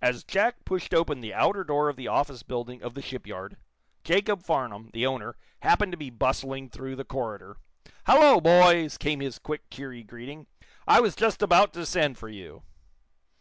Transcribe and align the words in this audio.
As 0.00 0.22
Jack 0.22 0.64
pushed 0.64 0.94
open 0.94 1.20
the 1.20 1.34
outer 1.34 1.64
door 1.64 1.88
of 1.88 1.96
the 1.96 2.06
office 2.06 2.44
building 2.44 2.84
of 2.84 2.94
the 2.94 3.02
shipyard, 3.02 3.56
Jacob 4.04 4.44
Farnum, 4.44 4.90
the 4.92 5.04
owner, 5.04 5.34
happened 5.60 5.90
to 5.90 5.98
be 5.98 6.08
bustling 6.08 6.70
through 6.70 6.94
the 6.94 7.04
corridor. 7.04 7.56
"Hallo, 8.06 8.40
boys!" 8.40 8.96
came 8.96 9.18
his 9.18 9.40
quick, 9.40 9.68
cheery 9.68 10.04
greeting. 10.04 10.46
"I 10.86 11.00
was 11.00 11.16
just 11.16 11.42
about 11.42 11.72
to 11.72 11.84
send 11.84 12.16
for 12.16 12.28
you." 12.28 12.62